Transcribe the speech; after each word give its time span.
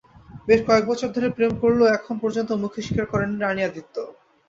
বেশ 0.47 0.59
কয়েক 0.67 0.85
বছর 0.87 1.09
ধরে 1.11 1.27
প্রেম 1.29 1.53
করলেও 1.61 1.93
এখন 1.97 2.15
পর্যন্ত 2.23 2.49
মুখে 2.61 2.79
স্বীকার 2.81 3.07
করেননি 3.07 3.37
রানী-আদিত্য। 3.39 3.95